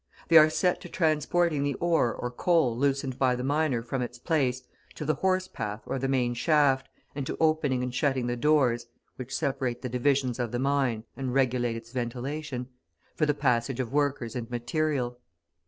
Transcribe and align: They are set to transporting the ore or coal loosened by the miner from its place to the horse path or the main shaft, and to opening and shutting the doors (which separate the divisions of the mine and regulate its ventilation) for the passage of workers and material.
They 0.29 0.37
are 0.39 0.49
set 0.49 0.81
to 0.81 0.89
transporting 0.89 1.61
the 1.61 1.75
ore 1.75 2.11
or 2.11 2.31
coal 2.31 2.75
loosened 2.75 3.19
by 3.19 3.35
the 3.35 3.43
miner 3.43 3.83
from 3.83 4.01
its 4.01 4.17
place 4.17 4.63
to 4.95 5.05
the 5.05 5.13
horse 5.13 5.47
path 5.47 5.83
or 5.85 5.99
the 5.99 6.07
main 6.07 6.33
shaft, 6.33 6.89
and 7.13 7.23
to 7.27 7.37
opening 7.39 7.83
and 7.83 7.93
shutting 7.93 8.25
the 8.25 8.35
doors 8.35 8.87
(which 9.17 9.31
separate 9.35 9.83
the 9.83 9.89
divisions 9.89 10.39
of 10.39 10.51
the 10.51 10.57
mine 10.57 11.03
and 11.15 11.35
regulate 11.35 11.75
its 11.75 11.91
ventilation) 11.91 12.67
for 13.13 13.27
the 13.27 13.35
passage 13.35 13.79
of 13.79 13.93
workers 13.93 14.35
and 14.35 14.49
material. 14.49 15.19